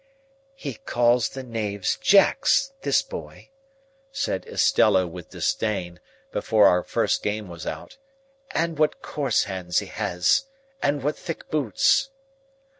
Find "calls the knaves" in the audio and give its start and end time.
0.73-1.95